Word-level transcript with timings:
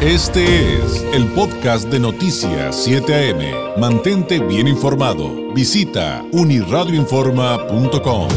Este 0.00 0.76
es 0.76 1.02
el 1.12 1.34
podcast 1.34 1.88
de 1.88 1.98
Noticias 1.98 2.84
7 2.84 3.32
AM. 3.32 3.80
Mantente 3.80 4.38
bien 4.38 4.68
informado. 4.68 5.52
Visita 5.52 6.24
uniradioinforma.com. 6.32 8.28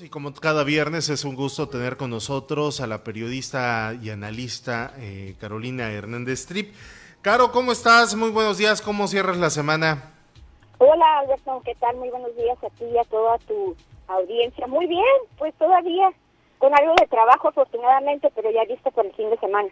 Y 0.00 0.08
como 0.08 0.32
cada 0.32 0.64
viernes 0.64 1.10
es 1.10 1.26
un 1.26 1.34
gusto 1.34 1.68
tener 1.68 1.98
con 1.98 2.08
nosotros 2.08 2.80
a 2.80 2.86
la 2.86 3.04
periodista 3.04 3.92
y 4.02 4.08
analista 4.08 4.94
eh, 4.96 5.34
Carolina 5.38 5.92
Hernández 5.92 6.46
Trip. 6.46 6.72
Caro, 7.20 7.52
¿cómo 7.52 7.72
estás? 7.72 8.14
Muy 8.14 8.30
buenos 8.30 8.56
días. 8.56 8.80
¿Cómo 8.80 9.06
cierras 9.06 9.36
la 9.36 9.50
semana? 9.50 10.14
Hola 10.78 11.18
Alberto, 11.18 11.60
¿qué 11.62 11.74
tal? 11.74 11.94
Muy 11.96 12.08
buenos 12.08 12.34
días 12.36 12.56
a 12.64 12.70
ti 12.70 12.86
y 12.86 12.96
a 12.96 13.04
toda 13.04 13.36
tu 13.40 13.76
audiencia. 14.06 14.66
Muy 14.66 14.86
bien, 14.86 15.04
pues 15.36 15.52
todavía 15.56 16.10
con 16.58 16.72
algo 16.74 16.94
de 17.00 17.06
trabajo 17.06 17.48
afortunadamente, 17.48 18.30
pero 18.34 18.50
ya 18.50 18.64
listo 18.64 18.90
por 18.90 19.06
el 19.06 19.14
fin 19.14 19.30
de 19.30 19.38
semana. 19.38 19.68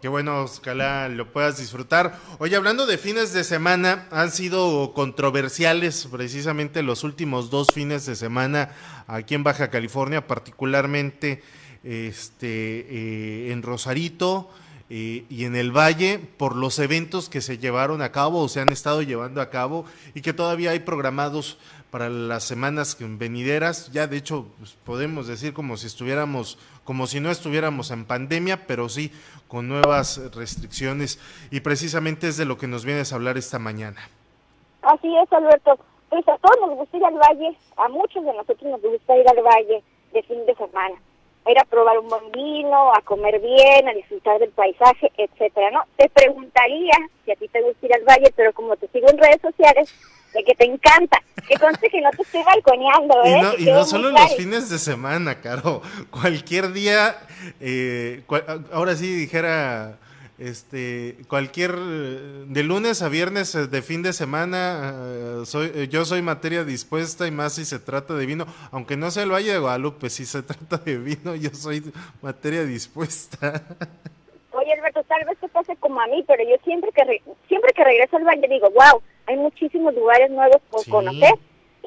Qué 0.00 0.08
bueno, 0.08 0.44
ojalá 0.44 1.08
lo 1.08 1.30
puedas 1.30 1.58
disfrutar. 1.58 2.14
Oye, 2.38 2.56
hablando 2.56 2.86
de 2.86 2.96
fines 2.96 3.34
de 3.34 3.44
semana, 3.44 4.06
han 4.10 4.30
sido 4.30 4.94
controversiales 4.94 6.08
precisamente 6.10 6.82
los 6.82 7.04
últimos 7.04 7.50
dos 7.50 7.66
fines 7.74 8.06
de 8.06 8.16
semana 8.16 8.70
aquí 9.06 9.34
en 9.34 9.44
Baja 9.44 9.68
California, 9.68 10.26
particularmente 10.26 11.42
este, 11.84 12.86
eh, 12.88 13.52
en 13.52 13.62
Rosarito 13.62 14.48
eh, 14.88 15.24
y 15.28 15.44
en 15.44 15.54
el 15.54 15.70
Valle, 15.70 16.18
por 16.18 16.56
los 16.56 16.78
eventos 16.78 17.28
que 17.28 17.40
se 17.40 17.58
llevaron 17.58 18.02
a 18.02 18.10
cabo 18.10 18.40
o 18.40 18.48
se 18.48 18.60
han 18.60 18.70
estado 18.70 19.02
llevando 19.02 19.40
a 19.40 19.50
cabo 19.50 19.84
y 20.14 20.22
que 20.22 20.32
todavía 20.32 20.70
hay 20.70 20.80
programados 20.80 21.58
para 21.90 22.08
las 22.08 22.44
semanas 22.44 22.96
venideras. 23.00 23.90
Ya 23.92 24.06
de 24.06 24.16
hecho 24.16 24.46
pues, 24.58 24.76
podemos 24.84 25.26
decir 25.26 25.52
como 25.52 25.76
si 25.76 25.86
estuviéramos, 25.86 26.58
como 26.84 27.06
si 27.06 27.20
no 27.20 27.30
estuviéramos 27.30 27.90
en 27.90 28.04
pandemia, 28.04 28.66
pero 28.66 28.88
sí 28.88 29.12
con 29.48 29.68
nuevas 29.68 30.20
restricciones. 30.34 31.18
Y 31.50 31.60
precisamente 31.60 32.28
es 32.28 32.36
de 32.36 32.44
lo 32.44 32.56
que 32.56 32.68
nos 32.68 32.84
vienes 32.84 33.12
a 33.12 33.16
hablar 33.16 33.36
esta 33.36 33.58
mañana. 33.58 34.00
Así 34.82 35.14
es, 35.16 35.32
Alberto. 35.32 35.78
Pues 36.08 36.26
a 36.28 36.38
todos 36.38 36.56
nos 36.60 36.76
gusta 36.76 36.96
ir 36.96 37.04
al 37.04 37.14
valle, 37.14 37.56
a 37.76 37.88
muchos 37.88 38.24
de 38.24 38.32
nosotros 38.32 38.62
nos 38.62 38.82
gusta 38.82 39.16
ir 39.16 39.28
al 39.28 39.42
valle 39.42 39.82
de 40.12 40.22
fin 40.24 40.44
de 40.46 40.54
semana. 40.56 40.96
Ir 41.46 41.58
a 41.58 41.64
probar 41.64 41.98
un 41.98 42.08
buen 42.08 42.30
vino, 42.32 42.92
a 42.92 43.00
comer 43.02 43.40
bien, 43.40 43.88
a 43.88 43.94
disfrutar 43.94 44.38
del 44.38 44.50
paisaje, 44.50 45.10
etcétera, 45.16 45.70
¿no? 45.70 45.82
Te 45.96 46.08
preguntaría 46.10 46.92
si 47.24 47.30
a 47.30 47.36
ti 47.36 47.48
te 47.48 47.62
gusta 47.62 47.86
ir 47.86 47.94
al 47.94 48.04
valle, 48.04 48.32
pero 48.36 48.52
como 48.52 48.76
te 48.76 48.88
sigo 48.88 49.08
en 49.08 49.18
redes 49.18 49.40
sociales, 49.40 49.94
de 50.32 50.44
que 50.44 50.54
te 50.54 50.64
encanta. 50.64 51.18
Que 51.48 51.56
conste 51.56 51.88
que 51.88 52.00
no 52.00 52.10
te 52.10 52.22
estoy 52.22 52.42
balconeando, 52.44 53.24
¿eh? 53.24 53.38
Y 53.38 53.42
no, 53.42 53.54
y 53.58 53.64
no 53.74 53.84
solo 53.84 54.10
los 54.10 54.36
fines 54.36 54.68
de 54.70 54.78
semana, 54.78 55.40
Caro. 55.40 55.82
Cualquier 56.10 56.72
día, 56.72 57.16
eh, 57.60 58.22
ahora 58.72 58.94
sí 58.94 59.12
dijera, 59.12 59.98
este, 60.38 61.16
cualquier, 61.28 61.74
de 61.76 62.62
lunes 62.62 63.02
a 63.02 63.08
viernes 63.08 63.54
eh, 63.54 63.66
de 63.66 63.82
fin 63.82 64.02
de 64.02 64.12
semana, 64.12 64.94
eh, 64.94 65.42
soy, 65.44 65.88
yo 65.88 66.04
soy 66.04 66.22
materia 66.22 66.64
dispuesta 66.64 67.26
y 67.26 67.30
más 67.30 67.54
si 67.54 67.64
se 67.64 67.78
trata 67.78 68.14
de 68.14 68.26
vino. 68.26 68.46
Aunque 68.70 68.96
no 68.96 69.10
sea 69.10 69.24
el 69.24 69.32
Valle 69.32 69.52
de 69.52 69.58
Guadalupe, 69.58 70.08
si 70.08 70.26
se 70.26 70.42
trata 70.44 70.78
de 70.78 70.98
vino, 70.98 71.34
yo 71.34 71.50
soy 71.50 71.92
materia 72.22 72.64
dispuesta. 72.64 73.62
Oye, 74.52 74.72
Alberto, 74.72 75.02
tal 75.04 75.24
vez 75.24 75.38
te 75.38 75.48
pase 75.48 75.76
como 75.76 76.00
a 76.00 76.06
mí, 76.06 76.24
pero 76.26 76.42
yo 76.42 76.56
siempre 76.64 76.90
que, 76.92 77.22
siempre 77.48 77.72
que 77.74 77.84
regreso 77.84 78.16
al 78.16 78.24
Valle 78.24 78.46
digo, 78.48 78.70
wow 78.70 79.02
hay 79.30 79.36
muchísimos 79.36 79.94
lugares 79.94 80.30
nuevos 80.30 80.60
por 80.70 80.84
conocer 80.88 81.34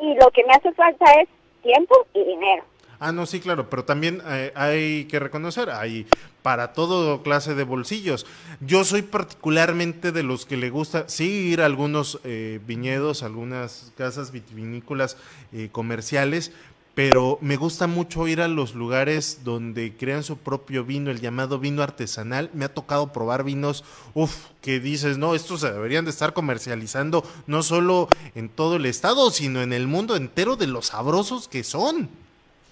y 0.01 0.15
lo 0.15 0.31
que 0.31 0.43
me 0.45 0.53
hace 0.53 0.71
falta 0.73 1.05
es 1.21 1.27
tiempo 1.61 2.07
y 2.13 2.23
dinero. 2.23 2.63
Ah, 2.99 3.11
no, 3.11 3.25
sí, 3.25 3.41
claro, 3.41 3.69
pero 3.69 3.83
también 3.83 4.21
eh, 4.29 4.53
hay 4.55 5.05
que 5.05 5.19
reconocer, 5.19 5.69
hay 5.69 6.07
para 6.41 6.71
todo 6.71 7.21
clase 7.21 7.53
de 7.53 7.65
bolsillos. 7.65 8.25
Yo 8.61 8.85
soy 8.85 9.01
particularmente 9.01 10.13
de 10.13 10.23
los 10.23 10.45
que 10.45 10.55
le 10.55 10.69
gusta, 10.69 11.09
sí, 11.09 11.49
ir 11.51 11.61
a 11.61 11.65
algunos 11.65 12.21
eh, 12.23 12.61
viñedos, 12.65 13.23
algunas 13.23 13.91
casas 13.97 14.31
vitivinícolas 14.31 15.17
eh, 15.51 15.67
comerciales, 15.69 16.53
pero 16.95 17.39
me 17.41 17.55
gusta 17.55 17.87
mucho 17.87 18.27
ir 18.27 18.39
a 18.39 18.47
los 18.47 18.75
lugares 18.75 19.43
donde 19.43 19.97
crean 19.97 20.21
su 20.21 20.37
propio 20.37 20.83
vino, 20.83 21.09
el 21.09 21.21
llamado 21.21 21.57
vino 21.57 21.81
artesanal. 21.81 22.51
Me 22.53 22.65
ha 22.65 22.73
tocado 22.73 23.11
probar 23.11 23.43
vinos, 23.43 23.83
uff, 24.13 24.49
que 24.61 24.79
dices, 24.79 25.17
no, 25.17 25.33
estos 25.33 25.61
se 25.61 25.71
deberían 25.71 26.05
de 26.05 26.11
estar 26.11 26.33
comercializando 26.33 27.23
no 27.47 27.63
solo 27.63 28.09
en 28.35 28.47
todo 28.47 28.75
el 28.75 28.85
estado, 28.85 29.31
sino 29.31 29.63
en 29.63 29.73
el 29.73 29.87
mundo 29.87 30.15
entero 30.15 30.55
de 30.55 30.67
los 30.67 30.87
sabrosos 30.87 31.47
que 31.47 31.63
son. 31.63 32.09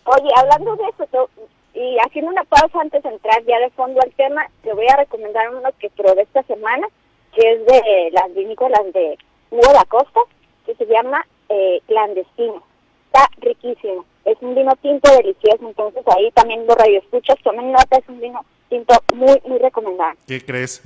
Oye, 0.05 0.29
hablando 0.35 0.75
de 0.75 0.83
eso, 0.89 1.29
y 1.73 1.97
haciendo 2.05 2.29
una 2.29 2.43
pausa 2.43 2.79
antes 2.79 3.01
de 3.01 3.09
entrar 3.09 3.43
ya 3.45 3.57
de 3.59 3.71
fondo 3.71 4.01
al 4.01 4.11
tema, 4.11 4.45
te 4.61 4.71
voy 4.73 4.85
a 4.87 4.97
recomendar 4.97 5.49
uno 5.49 5.69
que 5.79 5.89
probé 5.89 6.21
esta 6.21 6.43
semana, 6.43 6.87
que 7.33 7.53
es 7.53 7.65
de 7.65 8.11
las 8.11 8.31
vinícolas 8.35 8.93
de 8.93 9.17
Nueva 9.49 9.73
la 9.73 9.85
Costa, 9.85 10.19
que 10.65 10.75
se 10.75 10.85
llama 10.85 11.25
eh, 11.49 11.81
Clandestino. 11.87 12.61
Está 13.07 13.27
riquísimo 13.39 14.05
es 14.25 14.37
un 14.41 14.55
vino 14.55 14.75
tinto 14.81 15.11
delicioso, 15.15 15.67
entonces 15.67 16.03
ahí 16.15 16.31
también 16.31 16.65
los 16.67 16.75
radioescuchas 16.75 17.37
tomen 17.43 17.71
nota, 17.71 17.97
es 17.97 18.07
un 18.07 18.19
vino 18.19 18.45
tinto 18.69 18.93
muy, 19.15 19.41
muy 19.45 19.57
recomendable. 19.59 20.19
¿Qué 20.27 20.43
crees? 20.43 20.81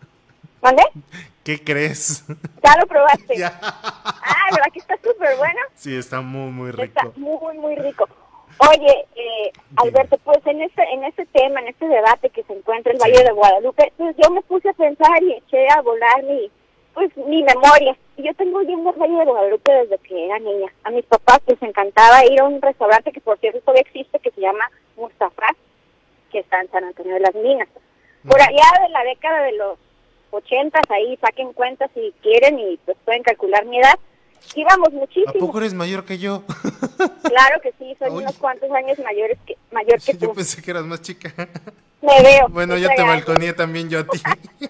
¿Dónde? 0.62 0.82
¿Qué 1.44 1.62
crees? 1.62 2.24
Ya 2.62 2.80
lo 2.80 2.86
probaste. 2.86 3.34
Ah, 4.30 4.54
¿verdad 4.54 4.72
que 4.72 4.78
está 4.78 4.94
súper 4.96 5.36
bueno? 5.36 5.60
Sí, 5.74 5.94
está 5.94 6.20
muy, 6.20 6.50
muy 6.50 6.70
rico. 6.70 6.84
Está 6.84 7.04
muy, 7.16 7.58
muy 7.58 7.76
rico. 7.76 8.06
Oye, 8.58 9.06
eh, 9.14 9.52
Alberto, 9.76 10.18
pues 10.24 10.38
en 10.46 10.62
este, 10.62 10.82
en 10.92 11.04
este 11.04 11.26
tema, 11.26 11.60
en 11.60 11.68
este 11.68 11.86
debate 11.86 12.30
que 12.30 12.42
se 12.42 12.52
encuentra 12.52 12.92
el 12.92 12.98
Valle 12.98 13.24
de 13.24 13.32
Guadalupe, 13.32 13.92
pues 13.96 14.16
yo 14.16 14.30
me 14.30 14.42
puse 14.42 14.68
a 14.68 14.72
pensar 14.72 15.22
y 15.22 15.34
eché 15.34 15.68
a 15.70 15.80
volar 15.82 16.22
mi, 16.24 16.50
pues 16.98 17.16
mi 17.28 17.44
memoria. 17.44 17.96
Yo 18.16 18.34
tengo 18.34 18.58
al 18.58 18.66
Valle 18.66 19.18
de 19.18 19.24
Guadalupe 19.24 19.72
desde 19.72 19.98
que 19.98 20.26
era 20.26 20.38
niña. 20.40 20.72
A 20.82 20.90
mis 20.90 21.04
papás 21.04 21.38
les 21.46 21.62
encantaba 21.62 22.24
ir 22.24 22.40
a 22.40 22.44
un 22.44 22.60
restaurante 22.60 23.12
que 23.12 23.20
por 23.20 23.38
cierto 23.38 23.60
todavía 23.60 23.82
existe, 23.82 24.18
que 24.18 24.32
se 24.32 24.40
llama 24.40 24.68
Mustafa, 24.96 25.46
que 26.32 26.40
está 26.40 26.60
en 26.60 26.70
San 26.72 26.82
Antonio 26.82 27.14
de 27.14 27.20
las 27.20 27.34
Minas. 27.36 27.68
Por 28.26 28.40
allá 28.40 28.64
de 28.82 28.88
la 28.88 29.04
década 29.04 29.42
de 29.44 29.52
los 29.52 29.78
ochentas, 30.32 30.82
ahí 30.88 31.16
saquen 31.18 31.52
cuenta 31.52 31.88
si 31.94 32.12
quieren 32.20 32.58
y 32.58 32.78
pues 32.78 32.96
pueden 33.04 33.22
calcular 33.22 33.64
mi 33.64 33.78
edad. 33.78 33.94
Íbamos 34.56 34.92
muchísimo. 34.92 35.30
¿A 35.36 35.38
poco 35.38 35.58
eres 35.58 35.74
mayor 35.74 36.04
que 36.04 36.18
yo? 36.18 36.42
claro 37.22 37.60
que 37.62 37.72
sí, 37.78 37.96
soy 38.00 38.10
unos 38.10 38.36
cuantos 38.38 38.70
años 38.72 38.98
mayores 38.98 39.38
que, 39.46 39.56
mayor 39.70 40.02
que 40.02 40.14
tú. 40.14 40.26
Yo 40.26 40.32
pensé 40.32 40.60
que 40.62 40.72
eras 40.72 40.84
más 40.84 41.00
chica. 41.00 41.32
Me 42.02 42.22
veo. 42.22 42.48
Bueno, 42.50 42.76
yo 42.76 42.88
te 42.88 43.02
balconé 43.02 43.52
también 43.52 43.88
yo 43.88 44.00
a 44.00 44.04
ti. 44.04 44.20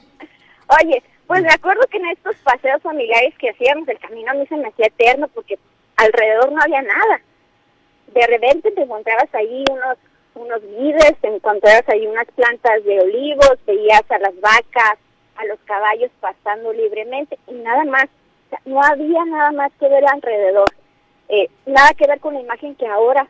Oye, 0.85 1.03
pues 1.29 1.43
me 1.43 1.53
acuerdo 1.53 1.87
que 1.89 1.99
en 1.99 2.07
estos 2.07 2.35
paseos 2.37 2.83
familiares 2.83 3.35
que 3.39 3.51
hacíamos, 3.51 3.87
el 3.87 3.99
camino 3.99 4.31
a 4.33 4.35
mí 4.35 4.47
se 4.47 4.57
me 4.57 4.69
hacía 4.69 4.87
eterno 4.87 5.29
porque 5.29 5.59
alrededor 5.97 6.51
no 6.51 6.61
había 6.61 6.83
nada. 6.83 7.21
De 8.15 8.27
repente 8.27 8.73
te 8.73 8.83
encontrabas 8.83 9.33
ahí 9.35 9.65
unos 9.71 9.99
unos 10.35 10.63
vides, 10.63 11.15
te 11.21 11.29
encontrabas 11.29 11.89
ahí 11.89 12.07
unas 12.07 12.27
plantas 12.29 12.85
de 12.85 13.01
olivos, 13.01 13.59
veías 13.67 14.09
a 14.11 14.19
las 14.19 14.41
vacas, 14.41 14.99
a 15.37 15.45
los 15.47 15.59
caballos 15.65 16.11
pasando 16.21 16.73
libremente 16.73 17.39
y 17.47 17.55
nada 17.55 17.85
más. 17.85 18.07
no 18.65 18.83
había 18.83 19.25
nada 19.27 19.51
más 19.51 19.71
que 19.79 19.89
ver 19.89 20.05
alrededor. 20.07 20.69
Eh, 21.29 21.51
nada 21.67 21.93
que 21.95 22.07
ver 22.07 22.21
con 22.21 22.35
la 22.35 22.41
imagen 22.41 22.75
que 22.75 22.87
ahora 22.87 23.29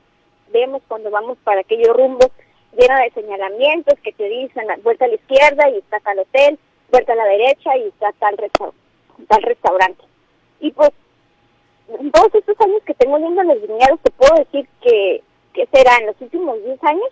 vemos 0.53 0.83
cuando 0.87 1.11
vamos 1.11 1.37
para 1.43 1.61
aquellos 1.61 1.97
rumbos 1.97 2.31
llena 2.77 3.01
de 3.01 3.11
señalamientos 3.11 3.99
que 4.01 4.13
te 4.13 4.29
dicen 4.29 4.67
vuelta 4.85 5.07
a 5.07 5.09
la 5.09 5.15
izquierda 5.15 5.69
y 5.71 5.79
estás 5.79 6.07
al 6.07 6.21
hotel, 6.21 6.59
vuelta 6.91 7.12
a 7.12 7.16
la 7.16 7.25
derecha 7.25 7.76
y 7.76 7.88
está 7.88 8.12
tal, 8.19 8.37
tal 9.28 9.43
restaurante. 9.43 10.04
Y 10.60 10.71
pues, 10.72 10.91
en 11.88 12.10
todos 12.10 12.34
estos 12.34 12.60
años 12.60 12.82
que 12.84 12.94
tengo 12.94 13.19
yendo 13.19 13.41
a 13.41 13.44
los 13.44 13.60
viñedos, 13.62 14.00
te 14.03 14.10
puedo 14.10 14.34
decir 14.37 14.69
que, 14.81 15.22
que 15.54 15.66
será 15.72 15.97
en 15.99 16.06
los 16.06 16.21
últimos 16.21 16.62
10 16.65 16.85
años, 16.85 17.08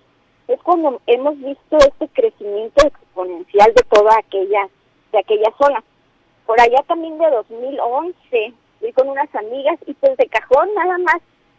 es 0.49 0.62
cuando 0.62 1.00
hemos 1.06 1.38
visto 1.38 1.76
este 1.78 2.08
crecimiento 2.08 2.87
exponencial 2.87 3.73
de 3.75 3.82
toda 3.84 4.19
aquella, 4.19 4.69
de 5.12 5.19
aquella 5.19 5.52
zona. 5.61 5.82
Por 6.46 6.61
allá 6.61 6.82
también 6.87 7.19
de 7.19 7.31
2011, 7.31 8.52
fui 8.79 8.93
con 8.93 9.08
unas 9.08 9.34
amigas 9.34 9.79
y 9.87 9.94
pues 9.94 10.17
de 10.17 10.26
cajón 10.29 10.69
nada 10.75 10.99
más 10.99 11.17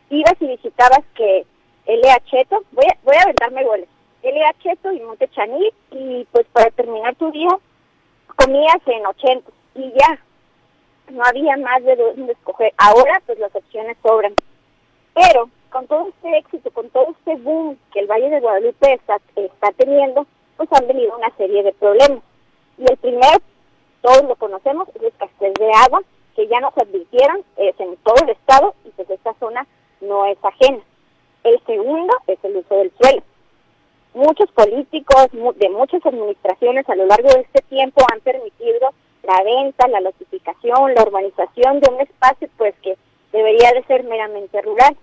ibas 0.09 0.35
y 0.39 0.47
visitabas 0.47 1.01
que 1.15 1.45
L.A. 1.85 2.19
Cheto, 2.25 2.63
voy 2.71 2.85
a, 2.85 2.97
voy 3.03 3.15
a 3.15 3.23
aventarme 3.23 3.63
goles, 3.65 3.87
L.A. 4.23 4.53
Cheto 4.61 4.91
y 4.91 4.99
Monte 5.01 5.27
Chaní, 5.29 5.69
y 5.91 6.25
pues 6.31 6.45
para 6.53 6.69
terminar 6.71 7.15
tu 7.15 7.31
día 7.31 7.49
comías 8.37 8.77
en 8.85 9.05
80 9.05 9.51
y 9.75 9.91
ya, 9.91 10.19
no 11.09 11.23
había 11.23 11.57
más 11.57 11.83
de 11.83 11.95
dónde 11.95 12.33
escoger. 12.33 12.73
Ahora 12.77 13.21
pues 13.25 13.39
las 13.39 13.55
opciones 13.55 13.97
sobran. 14.01 14.33
Pero 15.13 15.49
con 15.71 15.87
todo 15.87 16.09
este 16.09 16.37
éxito, 16.37 16.71
con 16.71 16.89
todo 16.89 17.07
este 17.11 17.35
boom 17.37 17.77
que 17.91 17.99
el 17.99 18.07
Valle 18.07 18.29
de 18.29 18.39
Guadalupe 18.39 18.93
está, 18.93 19.19
teniendo, 19.75 20.25
pues 20.55 20.69
han 20.71 20.87
venido 20.87 21.15
una 21.17 21.29
serie 21.37 21.63
de 21.63 21.73
problemas. 21.73 22.23
Y 22.77 22.83
el 22.89 22.97
primero, 22.97 23.37
todos 24.01 24.23
lo 24.23 24.35
conocemos, 24.35 24.87
es 24.95 25.01
la 25.01 25.07
escasez 25.07 25.53
de 25.55 25.71
agua, 25.85 26.01
que 26.35 26.47
ya 26.47 26.59
nos 26.59 26.77
advirtieron, 26.77 27.43
es 27.57 27.79
en 27.79 27.95
todo 27.97 28.15
el 28.23 28.29
estado 28.29 28.75
y 28.85 28.89
pues 28.89 29.09
esta 29.09 29.33
zona 29.39 29.65
no 30.01 30.25
es 30.25 30.37
ajena. 30.43 30.83
El 31.43 31.59
segundo 31.65 32.13
es 32.27 32.37
el 32.43 32.57
uso 32.57 32.75
del 32.75 32.91
suelo. 32.99 33.23
Muchos 34.13 34.51
políticos 34.51 35.27
de 35.31 35.69
muchas 35.69 36.06
administraciones 36.06 36.88
a 36.89 36.95
lo 36.95 37.06
largo 37.06 37.30
de 37.30 37.42
este 37.42 37.62
tiempo 37.63 38.04
han 38.12 38.19
permitido 38.21 38.89
la 39.24 39.44
venta, 39.44 39.88
la 39.88 40.01
lotificación, 40.01 40.94
la 40.94 41.04
urbanización 41.04 41.80
de 41.80 41.94
un 41.94 42.01
espacio 42.01 42.48
pues 42.57 42.74
que 42.81 42.98
debería 43.31 43.71
de 43.71 43.83
ser 43.83 44.04
meramente 44.04 44.62
rural. 44.62 44.98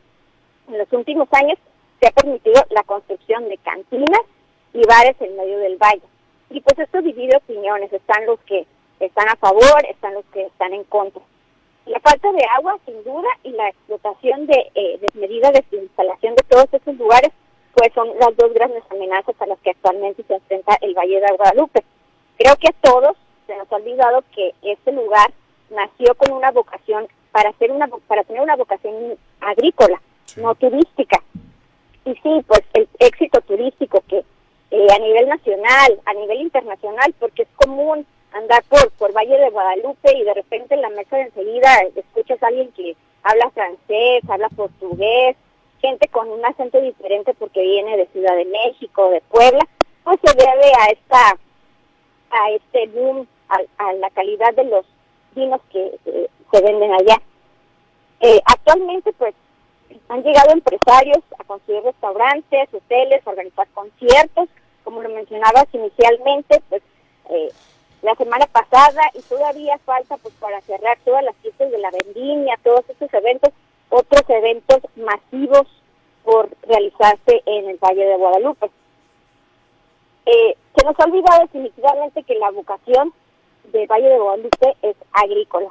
En 0.68 0.78
los 0.78 0.92
últimos 0.92 1.28
años 1.32 1.58
se 2.00 2.08
ha 2.08 2.12
permitido 2.12 2.62
la 2.70 2.82
construcción 2.84 3.48
de 3.48 3.58
cantinas 3.58 4.22
y 4.72 4.82
bares 4.86 5.16
en 5.20 5.36
medio 5.36 5.58
del 5.58 5.76
valle. 5.76 6.02
Y 6.50 6.60
pues 6.60 6.78
esto 6.78 7.02
divide 7.02 7.36
opiniones, 7.36 7.92
están 7.92 8.26
los 8.26 8.40
que 8.40 8.66
están 9.00 9.28
a 9.28 9.36
favor, 9.36 9.84
están 9.88 10.14
los 10.14 10.24
que 10.32 10.42
están 10.46 10.72
en 10.72 10.84
contra. 10.84 11.22
La 11.86 12.00
falta 12.00 12.32
de 12.32 12.44
agua, 12.56 12.78
sin 12.86 13.02
duda, 13.04 13.28
y 13.42 13.50
la 13.50 13.68
explotación 13.68 14.46
de 14.46 14.70
eh, 14.74 14.98
desmedida 15.00 15.50
de 15.50 15.64
instalación 15.72 16.34
de 16.34 16.42
todos 16.48 16.66
esos 16.72 16.96
lugares, 16.96 17.30
pues 17.74 17.92
son 17.94 18.08
las 18.18 18.36
dos 18.36 18.52
grandes 18.52 18.82
amenazas 18.90 19.34
a 19.40 19.46
las 19.46 19.58
que 19.60 19.70
actualmente 19.70 20.22
se 20.24 20.34
enfrenta 20.34 20.76
el 20.80 20.94
Valle 20.94 21.20
de 21.20 21.36
Guadalupe. 21.36 21.84
Creo 22.38 22.56
que 22.56 22.68
a 22.68 22.72
todos 22.80 23.16
se 23.46 23.56
nos 23.56 23.70
ha 23.70 23.76
olvidado 23.76 24.22
que 24.34 24.54
este 24.62 24.92
lugar 24.92 25.32
nació 25.70 26.14
con 26.14 26.32
una 26.32 26.50
vocación 26.50 27.06
para 27.32 27.50
hacer 27.50 27.70
una 27.72 27.88
para 28.06 28.22
tener 28.22 28.42
una 28.42 28.56
vocación 28.56 29.18
agrícola, 29.40 30.00
no 30.36 30.54
turística. 30.54 31.22
Y 32.04 32.14
sí, 32.16 32.44
pues 32.46 32.62
el 32.74 32.88
éxito 32.98 33.40
turístico 33.40 34.02
que 34.08 34.24
eh, 34.70 34.86
a 34.94 34.98
nivel 34.98 35.28
nacional, 35.28 36.00
a 36.04 36.14
nivel 36.14 36.42
internacional, 36.42 37.14
porque 37.18 37.42
es 37.42 37.48
común 37.56 38.06
andar 38.32 38.62
por, 38.64 38.90
por 38.92 39.12
Valle 39.12 39.38
de 39.38 39.50
Guadalupe 39.50 40.16
y 40.16 40.24
de 40.24 40.34
repente 40.34 40.74
en 40.74 40.82
la 40.82 40.90
mesa 40.90 41.16
de 41.16 41.22
enseguida 41.22 41.82
escuchas 41.94 42.42
a 42.42 42.48
alguien 42.48 42.72
que 42.72 42.96
habla 43.22 43.50
francés, 43.50 44.22
habla 44.28 44.48
portugués, 44.50 45.36
gente 45.84 46.08
con 46.08 46.30
un 46.30 46.44
acento 46.44 46.80
diferente 46.80 47.34
porque 47.34 47.60
viene 47.60 47.96
de 47.96 48.06
Ciudad 48.06 48.34
de 48.36 48.46
México, 48.46 49.10
de 49.10 49.20
Puebla, 49.22 49.60
pues 50.02 50.18
se 50.24 50.34
debe 50.34 50.72
a 50.80 50.86
esta 50.86 51.38
a 52.30 52.50
este 52.50 52.88
boom, 52.88 53.26
a, 53.48 53.92
la 53.92 54.10
calidad 54.10 54.52
de 54.54 54.64
los 54.64 54.84
vinos 55.34 55.60
que 55.70 55.92
se 56.50 56.62
venden 56.62 56.92
allá. 56.92 57.20
Eh, 58.20 58.40
actualmente, 58.44 59.12
pues, 59.12 59.34
han 60.08 60.22
llegado 60.22 60.52
empresarios 60.52 61.22
a 61.38 61.44
construir 61.44 61.82
restaurantes, 61.84 62.72
hoteles, 62.72 63.26
organizar 63.26 63.68
conciertos, 63.74 64.48
como 64.82 65.02
lo 65.02 65.10
mencionabas 65.10 65.66
inicialmente, 65.72 66.60
pues, 66.68 66.82
eh, 67.30 67.50
la 68.02 68.14
semana 68.16 68.46
pasada 68.46 69.02
y 69.14 69.20
todavía 69.22 69.78
falta, 69.84 70.16
pues, 70.16 70.34
para 70.40 70.60
cerrar 70.62 70.98
todas 71.04 71.22
las 71.22 71.36
fiestas 71.36 71.70
de 71.70 71.78
la 71.78 71.90
vendimia, 71.90 72.58
todos 72.64 72.88
estos 72.88 73.12
eventos, 73.14 73.52
otros 73.94 74.22
eventos 74.28 74.80
masivos 74.96 75.68
por 76.24 76.48
realizarse 76.62 77.42
en 77.46 77.68
el 77.68 77.78
Valle 77.78 78.04
de 78.04 78.16
Guadalupe. 78.16 78.70
Eh, 80.26 80.56
se 80.76 80.84
nos 80.84 80.98
ha 80.98 81.04
olvidado 81.04 81.42
definitivamente 81.42 82.24
que 82.24 82.34
la 82.34 82.50
vocación 82.50 83.12
del 83.72 83.86
Valle 83.86 84.08
de 84.08 84.18
Guadalupe 84.18 84.76
es 84.82 84.96
agrícola 85.12 85.70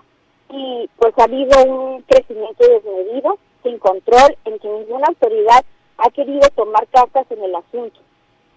y 0.49 0.89
pues 0.97 1.13
ha 1.17 1.23
habido 1.23 1.63
un 1.65 2.01
crecimiento 2.03 2.65
desmedido, 2.65 3.39
sin 3.63 3.77
control, 3.79 4.37
en 4.45 4.59
que 4.59 4.69
ninguna 4.69 5.07
autoridad 5.07 5.65
ha 5.97 6.09
querido 6.11 6.47
tomar 6.55 6.87
cartas 6.87 7.25
en 7.29 7.43
el 7.43 7.55
asunto. 7.55 7.99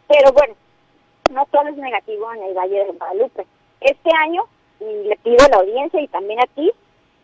Pero 0.07 0.33
bueno, 0.33 0.55
no 1.33 1.45
todo 1.47 1.67
es 1.69 1.77
negativo 1.77 2.33
en 2.35 2.43
el 2.45 2.55
Valle 2.55 2.85
de 2.85 2.93
Guadalupe. 2.93 3.47
Este 3.81 4.11
año, 4.23 4.45
y 4.79 5.09
le 5.09 5.17
pido 5.17 5.45
a 5.45 5.49
la 5.49 5.57
audiencia 5.57 6.01
y 6.01 6.09
también 6.09 6.41
a 6.41 6.47
ti, 6.55 6.71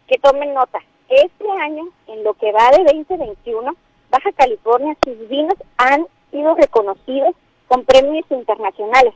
que 0.09 0.19
tomen 0.19 0.55
nota. 0.55 0.81
Este 1.13 1.45
año, 1.61 1.91
en 2.07 2.25
lo 2.25 2.33
que 2.33 2.51
va 2.53 2.71
de 2.71 2.85
2021, 2.85 3.77
Baja 4.09 4.33
California, 4.33 4.97
sus 5.05 5.29
vinos 5.29 5.57
han 5.77 6.07
sido 6.31 6.55
reconocidos 6.55 7.35
con 7.69 7.85
premios 7.85 8.25
internacionales. 8.31 9.13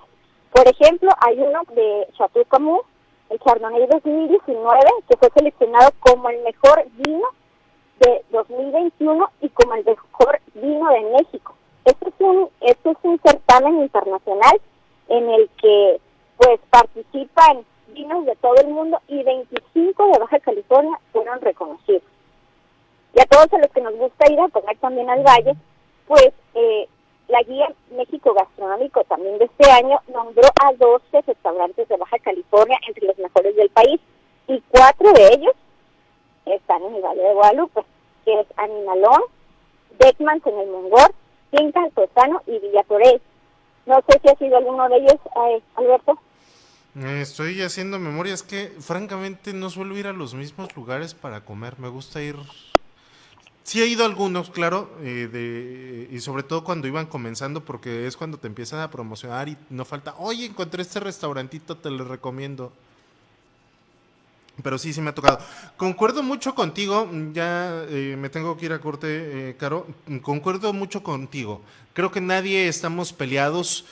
Por 0.52 0.68
ejemplo, 0.68 1.08
hay 1.26 1.40
uno 1.40 1.62
de 1.74 2.06
Chateau 2.18 2.44
Camus, 2.44 2.82
el 3.30 3.38
Chardonnay 3.38 3.86
2019, 3.86 4.78
que 5.08 5.16
fue 5.16 5.30
seleccionado 5.34 5.90
como 6.00 6.28
el 6.28 6.42
mejor 6.42 6.84
vino 6.98 7.28
de 8.00 8.22
2021 8.28 9.30
y 9.40 9.48
como 9.48 9.74
el 9.76 9.84
mejor 9.86 10.40
vino 10.52 10.90
de 10.90 11.00
México. 11.00 11.54
Este 11.86 12.10
es 12.10 12.14
un, 12.18 12.50
este 12.60 12.90
es 12.90 12.96
un 13.04 13.18
certamen 13.24 13.80
internacional 13.80 14.60
en 15.08 15.30
el 15.30 15.48
que 15.56 15.98
pues 16.36 16.60
participan 16.68 17.64
de 18.04 18.36
todo 18.36 18.54
el 18.56 18.68
mundo 18.68 19.00
y 19.08 19.22
25 19.22 20.06
de 20.12 20.18
Baja 20.18 20.38
California 20.40 20.98
fueron 21.12 21.40
reconocidos. 21.40 22.02
Y 23.14 23.20
a 23.20 23.24
todos 23.24 23.48
los 23.52 23.70
que 23.72 23.80
nos 23.80 23.94
gusta 23.96 24.30
ir 24.30 24.38
a 24.38 24.48
comer 24.48 24.76
también 24.78 25.08
al 25.08 25.22
valle, 25.22 25.54
pues 26.06 26.30
eh, 26.54 26.86
la 27.28 27.42
guía 27.42 27.68
México 27.90 28.34
Gastronómico 28.34 29.02
también 29.04 29.38
de 29.38 29.46
este 29.46 29.70
año 29.70 29.98
nombró 30.12 30.48
a 30.62 30.72
12 30.74 31.22
restaurantes 31.22 31.88
de 31.88 31.96
Baja 31.96 32.18
California 32.18 32.78
entre 32.86 33.06
los 33.06 33.18
mejores 33.18 33.56
del 33.56 33.70
país 33.70 34.00
y 34.46 34.62
cuatro 34.70 35.12
de 35.12 35.28
ellos 35.32 35.54
están 36.44 36.82
en 36.82 36.96
el 36.96 37.02
Valle 37.02 37.22
de 37.22 37.34
Guadalupe, 37.34 37.82
que 38.24 38.40
es 38.40 38.46
Animalón, 38.56 39.22
Beckmans 39.98 40.46
en 40.46 40.58
el 40.58 40.68
Mongor, 40.68 41.12
Finca 41.50 41.82
Altozano 41.82 42.42
y 42.46 42.58
Villa 42.58 42.84
Torres. 42.84 43.20
No 43.86 43.96
sé 44.08 44.20
si 44.22 44.28
ha 44.28 44.34
sido 44.36 44.58
alguno 44.58 44.88
de 44.88 44.96
ellos, 44.96 45.16
eh, 45.48 45.62
Alberto. 45.76 46.18
Estoy 47.04 47.60
haciendo 47.60 47.98
memoria, 47.98 48.32
es 48.32 48.42
que 48.42 48.72
francamente 48.80 49.52
no 49.52 49.68
suelo 49.68 49.98
ir 49.98 50.06
a 50.06 50.14
los 50.14 50.34
mismos 50.34 50.74
lugares 50.76 51.12
para 51.12 51.44
comer, 51.44 51.78
me 51.78 51.88
gusta 51.88 52.22
ir 52.22 52.36
Sí 53.66 53.82
he 53.82 53.86
ido 53.88 54.04
a 54.04 54.06
algunos, 54.06 54.48
claro, 54.48 54.96
eh, 55.02 55.28
de, 55.30 56.08
y 56.14 56.20
sobre 56.20 56.44
todo 56.44 56.62
cuando 56.62 56.86
iban 56.86 57.06
comenzando, 57.06 57.64
porque 57.64 58.06
es 58.06 58.16
cuando 58.16 58.38
te 58.38 58.46
empiezan 58.46 58.78
a 58.78 58.92
promocionar 58.92 59.48
y 59.48 59.56
no 59.70 59.84
falta, 59.84 60.14
oye, 60.18 60.46
encontré 60.46 60.82
este 60.82 61.00
restaurantito, 61.00 61.76
te 61.76 61.90
lo 61.90 62.04
recomiendo. 62.04 62.72
Pero 64.62 64.78
sí, 64.78 64.92
sí 64.92 65.00
me 65.00 65.10
ha 65.10 65.14
tocado. 65.16 65.40
Concuerdo 65.76 66.22
mucho 66.22 66.54
contigo, 66.54 67.10
ya 67.32 67.84
eh, 67.88 68.14
me 68.16 68.28
tengo 68.28 68.56
que 68.56 68.66
ir 68.66 68.72
a 68.72 68.78
corte, 68.78 69.50
eh, 69.50 69.56
Caro, 69.56 69.88
concuerdo 70.22 70.72
mucho 70.72 71.02
contigo. 71.02 71.60
Creo 71.92 72.12
que 72.12 72.20
nadie 72.20 72.68
estamos 72.68 73.12
peleados 73.12 73.84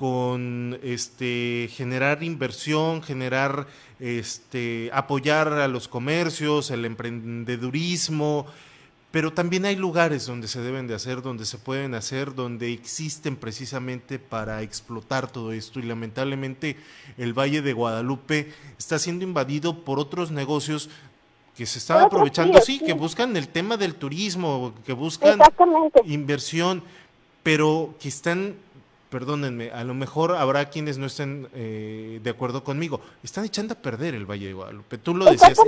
con 0.00 0.78
este 0.82 1.68
generar 1.72 2.22
inversión, 2.22 3.02
generar 3.02 3.66
este 3.98 4.88
apoyar 4.94 5.52
a 5.52 5.68
los 5.68 5.88
comercios, 5.88 6.70
el 6.70 6.86
emprendedurismo, 6.86 8.46
pero 9.10 9.34
también 9.34 9.66
hay 9.66 9.76
lugares 9.76 10.24
donde 10.24 10.48
se 10.48 10.62
deben 10.62 10.86
de 10.86 10.94
hacer, 10.94 11.20
donde 11.20 11.44
se 11.44 11.58
pueden 11.58 11.94
hacer, 11.94 12.34
donde 12.34 12.72
existen 12.72 13.36
precisamente 13.36 14.18
para 14.18 14.62
explotar 14.62 15.30
todo 15.30 15.52
esto. 15.52 15.80
Y 15.80 15.82
lamentablemente 15.82 16.78
el 17.18 17.38
Valle 17.38 17.60
de 17.60 17.74
Guadalupe 17.74 18.54
está 18.78 18.98
siendo 18.98 19.24
invadido 19.24 19.84
por 19.84 19.98
otros 19.98 20.30
negocios 20.30 20.88
que 21.54 21.66
se 21.66 21.78
están 21.78 22.00
aprovechando, 22.00 22.58
sí, 22.62 22.78
que 22.78 22.94
buscan 22.94 23.36
el 23.36 23.48
tema 23.48 23.76
del 23.76 23.96
turismo, 23.96 24.72
que 24.86 24.94
buscan 24.94 25.38
inversión, 26.06 26.82
pero 27.42 27.94
que 28.00 28.08
están, 28.08 28.54
perdónenme, 29.10 29.70
a 29.72 29.84
lo 29.84 29.92
mejor 29.92 30.36
habrá 30.36 30.70
quienes 30.70 30.96
no 30.96 31.06
estén 31.06 31.48
eh, 31.52 32.20
de 32.22 32.30
acuerdo 32.30 32.62
conmigo, 32.62 33.00
están 33.22 33.44
echando 33.44 33.74
a 33.74 33.76
perder 33.76 34.14
el 34.14 34.24
Valle 34.24 34.46
de 34.46 34.52
Guadalupe. 34.52 34.98
Tú 34.98 35.14
lo 35.14 35.24
decías, 35.24 35.58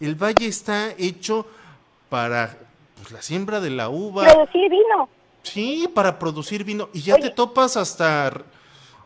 el 0.00 0.14
valle 0.14 0.46
está 0.46 0.92
hecho 0.96 1.46
para 2.08 2.56
pues 3.00 3.10
la 3.10 3.22
siembra 3.22 3.60
de 3.60 3.70
la 3.70 3.88
uva. 3.88 4.24
Producir 4.24 4.70
vino. 4.70 5.08
Sí, 5.42 5.88
para 5.92 6.18
producir 6.18 6.64
vino. 6.64 6.88
Y 6.92 7.02
ya 7.02 7.16
te 7.16 7.30
topas 7.30 7.76
hasta 7.76 8.32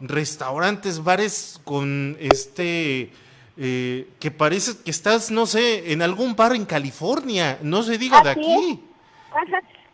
restaurantes, 0.00 1.02
bares 1.02 1.60
con 1.64 2.16
este... 2.20 3.12
Eh, 3.62 4.08
que 4.18 4.30
parece 4.30 4.82
que 4.82 4.90
estás, 4.90 5.30
no 5.30 5.44
sé, 5.44 5.92
en 5.92 6.00
algún 6.00 6.34
bar 6.34 6.54
en 6.54 6.64
California, 6.64 7.58
no 7.60 7.82
se 7.82 7.98
diga 7.98 8.22
de 8.22 8.30
aquí. 8.30 8.82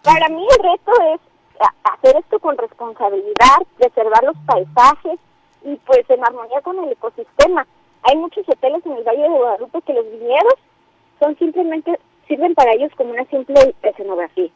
Para 0.02 0.28
mí 0.28 0.46
el 0.48 0.62
reto 0.62 0.92
es 1.14 1.20
hacer 1.84 2.16
esto 2.16 2.38
con 2.38 2.56
responsabilidad, 2.56 3.58
preservar 3.78 4.24
los 4.24 4.36
paisajes 4.46 5.18
y 5.64 5.76
pues 5.86 6.08
en 6.10 6.24
armonía 6.24 6.60
con 6.62 6.78
el 6.78 6.92
ecosistema. 6.92 7.66
Hay 8.02 8.16
muchos 8.16 8.48
hoteles 8.48 8.84
en 8.86 8.92
el 8.92 9.04
Valle 9.04 9.22
de 9.22 9.28
Guadalupe 9.28 9.82
que 9.82 9.94
los 9.94 10.10
viñedos 10.10 10.54
son 11.18 11.36
simplemente 11.38 11.98
sirven 12.28 12.54
para 12.54 12.72
ellos 12.72 12.92
como 12.96 13.10
una 13.10 13.24
simple 13.26 13.74
escenografía. 13.82 14.50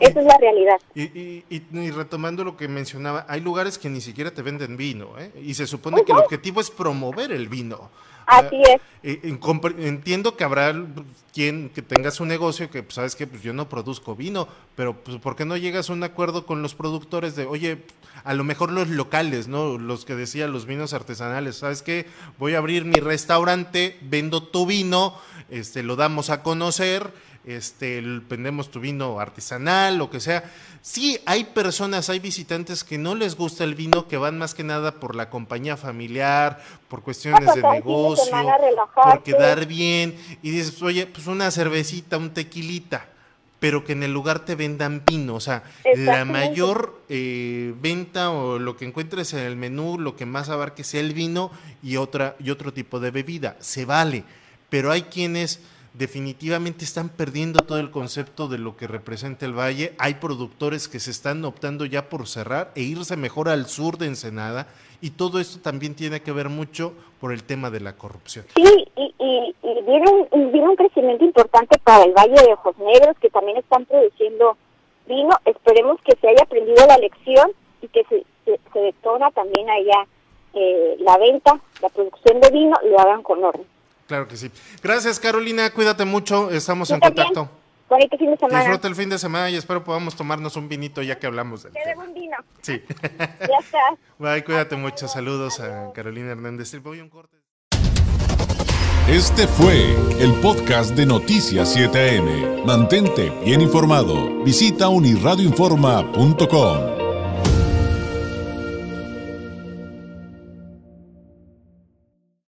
Esa 0.00 0.20
es 0.20 0.26
la 0.26 0.38
realidad. 0.38 0.80
Y, 0.94 1.90
retomando 1.90 2.44
lo 2.44 2.56
que 2.56 2.68
mencionaba, 2.68 3.26
hay 3.28 3.40
lugares 3.40 3.78
que 3.78 3.88
ni 3.88 4.00
siquiera 4.00 4.30
te 4.30 4.42
venden 4.42 4.76
vino, 4.76 5.18
¿eh? 5.18 5.30
y 5.42 5.54
se 5.54 5.66
supone 5.66 6.04
que 6.04 6.12
el 6.12 6.18
objetivo 6.18 6.60
es 6.60 6.70
promover 6.70 7.32
el 7.32 7.48
vino. 7.48 7.90
Así 8.28 8.60
es. 8.60 8.80
Eh, 9.02 9.38
entiendo 9.78 10.36
que 10.36 10.44
habrá 10.44 10.74
quien 11.32 11.70
que 11.70 11.80
tenga 11.80 12.10
su 12.10 12.26
negocio 12.26 12.70
que, 12.70 12.82
pues, 12.82 12.96
sabes 12.96 13.16
que 13.16 13.26
pues 13.26 13.42
yo 13.42 13.54
no 13.54 13.70
produzco 13.70 14.14
vino, 14.14 14.48
pero 14.76 14.94
pues, 14.94 15.16
¿por 15.18 15.34
qué 15.34 15.46
no 15.46 15.56
llegas 15.56 15.88
a 15.88 15.94
un 15.94 16.02
acuerdo 16.02 16.44
con 16.44 16.60
los 16.60 16.74
productores 16.74 17.36
de, 17.36 17.46
oye, 17.46 17.78
a 18.24 18.34
lo 18.34 18.44
mejor 18.44 18.70
los 18.70 18.88
locales, 18.88 19.48
¿no? 19.48 19.78
Los 19.78 20.04
que 20.04 20.14
decía 20.14 20.46
los 20.46 20.66
vinos 20.66 20.92
artesanales, 20.92 21.56
¿sabes 21.56 21.82
qué? 21.82 22.06
Voy 22.38 22.54
a 22.54 22.58
abrir 22.58 22.84
mi 22.84 23.00
restaurante, 23.00 23.96
vendo 24.02 24.42
tu 24.42 24.66
vino, 24.66 25.14
este, 25.48 25.82
lo 25.82 25.96
damos 25.96 26.28
a 26.28 26.42
conocer, 26.42 27.10
este, 27.48 28.00
vendemos 28.28 28.70
tu 28.70 28.80
vino 28.80 29.18
artesanal, 29.20 29.96
lo 29.96 30.10
que 30.10 30.20
sea. 30.20 30.44
Sí, 30.82 31.18
hay 31.26 31.44
personas, 31.44 32.10
hay 32.10 32.18
visitantes 32.18 32.84
que 32.84 32.98
no 32.98 33.14
les 33.14 33.36
gusta 33.36 33.64
el 33.64 33.74
vino, 33.74 34.06
que 34.06 34.16
van 34.16 34.38
más 34.38 34.54
que 34.54 34.64
nada 34.64 34.92
por 35.00 35.16
la 35.16 35.30
compañía 35.30 35.76
familiar, 35.76 36.62
por 36.88 37.02
cuestiones 37.02 37.54
de 37.54 37.62
negocio, 37.62 38.36
por 38.94 39.22
quedar 39.22 39.66
bien, 39.66 40.16
y 40.42 40.50
dices, 40.50 40.80
oye, 40.82 41.06
pues 41.06 41.26
una 41.26 41.50
cervecita, 41.50 42.18
un 42.18 42.30
tequilita 42.30 43.06
pero 43.60 43.84
que 43.84 43.92
en 43.92 44.02
el 44.02 44.12
lugar 44.12 44.44
te 44.44 44.54
vendan 44.54 45.02
vino. 45.04 45.34
O 45.34 45.40
sea, 45.40 45.64
la 45.96 46.24
mayor 46.24 47.00
eh, 47.08 47.74
venta 47.80 48.30
o 48.30 48.58
lo 48.58 48.76
que 48.76 48.84
encuentres 48.84 49.32
en 49.34 49.40
el 49.40 49.56
menú, 49.56 49.98
lo 49.98 50.16
que 50.16 50.26
más 50.26 50.48
abarque 50.48 50.84
sea 50.84 51.00
el 51.00 51.12
vino 51.12 51.50
y, 51.82 51.96
otra, 51.96 52.36
y 52.38 52.50
otro 52.50 52.72
tipo 52.72 53.00
de 53.00 53.10
bebida. 53.10 53.56
Se 53.58 53.84
vale, 53.84 54.24
pero 54.68 54.92
hay 54.92 55.02
quienes 55.02 55.60
definitivamente 55.98 56.84
están 56.84 57.08
perdiendo 57.08 57.60
todo 57.60 57.80
el 57.80 57.90
concepto 57.90 58.46
de 58.46 58.58
lo 58.58 58.76
que 58.76 58.86
representa 58.86 59.44
el 59.44 59.58
valle. 59.58 59.94
Hay 59.98 60.14
productores 60.14 60.86
que 60.86 61.00
se 61.00 61.10
están 61.10 61.44
optando 61.44 61.84
ya 61.84 62.08
por 62.08 62.28
cerrar 62.28 62.70
e 62.76 62.82
irse 62.82 63.16
mejor 63.16 63.48
al 63.48 63.66
sur 63.66 63.98
de 63.98 64.06
Ensenada 64.06 64.68
y 65.00 65.10
todo 65.10 65.40
esto 65.40 65.60
también 65.60 65.96
tiene 65.96 66.22
que 66.22 66.30
ver 66.30 66.48
mucho 66.48 66.94
por 67.20 67.32
el 67.32 67.42
tema 67.42 67.70
de 67.70 67.80
la 67.80 67.96
corrupción. 67.96 68.46
Sí, 68.54 68.86
y, 68.96 69.14
y, 69.18 69.54
viene, 69.82 70.28
un, 70.30 70.76
crecimiento 70.76 71.24
importante 71.24 71.78
para 71.82 72.04
el 72.04 72.12
Valle 72.12 72.40
de 72.42 72.52
Ojos 72.52 72.78
Negros, 72.78 73.16
que 73.20 73.30
también 73.30 73.56
están 73.56 73.84
produciendo 73.84 74.56
vino. 75.06 75.30
Esperemos 75.44 76.00
que 76.02 76.16
se 76.20 76.28
haya 76.28 76.42
aprendido 76.42 76.86
la 76.86 76.98
lección 76.98 77.50
y 77.82 77.88
que 77.88 78.04
se, 78.04 78.24
se, 78.44 78.78
detona 78.78 79.32
también 79.32 79.68
allá 79.68 80.06
eh, 80.54 80.96
la 81.00 81.18
venta, 81.18 81.60
la 81.82 81.88
producción 81.88 82.40
de 82.40 82.50
vino, 82.50 82.76
y 82.84 82.90
lo 82.90 83.00
hagan 83.00 83.22
con 83.22 83.42
orden. 83.42 83.66
Claro 84.08 84.26
que 84.26 84.36
sí. 84.36 84.50
Gracias, 84.82 85.20
Carolina. 85.20 85.70
Cuídate 85.70 86.04
mucho. 86.04 86.50
Estamos 86.50 86.90
en 86.90 86.98
contacto. 86.98 87.48
Bonito 87.88 88.18
fin 88.18 88.30
de 88.30 88.36
semana. 88.36 88.58
Disfruta 88.60 88.88
el 88.88 88.94
fin 88.94 89.08
de 89.08 89.18
semana 89.18 89.48
y 89.50 89.56
espero 89.56 89.82
podamos 89.84 90.16
tomarnos 90.16 90.56
un 90.56 90.68
vinito 90.68 91.00
ya 91.02 91.18
que 91.18 91.26
hablamos 91.26 91.62
del 91.62 91.72
tema. 91.72 92.04
un 92.04 92.12
vino. 92.14 92.36
Sí. 92.60 92.82
ya 92.88 93.58
está. 93.60 93.78
Bye, 94.18 94.44
cuídate 94.44 94.76
mucho. 94.76 95.08
Saludos 95.08 95.60
a 95.60 95.90
Carolina 95.92 96.32
Hernández. 96.32 96.74
Este 99.08 99.46
fue 99.46 99.94
el 100.20 100.34
podcast 100.42 100.90
de 100.94 101.06
Noticias 101.06 101.74
7am. 101.76 102.64
Mantente 102.64 103.30
bien 103.44 103.60
informado. 103.62 104.42
Visita 104.42 104.88
unirradioinforma.com. 104.88 106.97